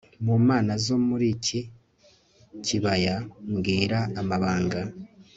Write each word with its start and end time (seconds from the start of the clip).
mu 0.25 0.35
mana 0.47 0.71
zo 0.85 0.95
muri 1.07 1.25
iki 1.35 1.59
kibaya 2.65 3.15
mbwira 3.49 3.99
amabanga 4.21 4.79